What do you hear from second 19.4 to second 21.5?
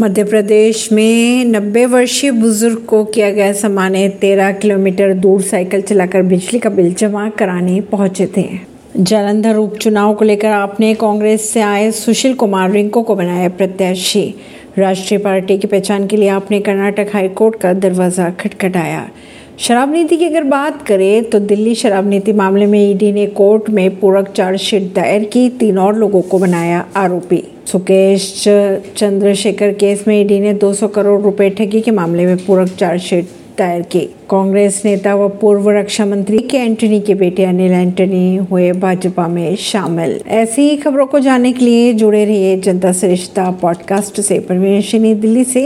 शराब नीति की अगर बात करें तो